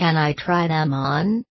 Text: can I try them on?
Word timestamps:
can 0.00 0.16
I 0.18 0.34
try 0.34 0.68
them 0.68 0.94
on? 0.94 1.46